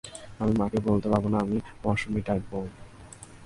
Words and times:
আমি 0.41 0.53
মাকে 0.59 0.79
বলতে 0.87 1.07
পারব 1.11 1.25
না, 1.33 1.37
আমি 1.45 1.57
পশমী 1.83 2.21
টাইম 2.27 2.43
বোমা। 2.49 2.71